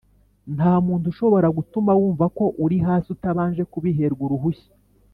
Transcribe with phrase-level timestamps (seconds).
[0.55, 4.71] “nta muntu ushobora gutuma wumva ko uri hasi utabanje kubiherwa uruhushya.”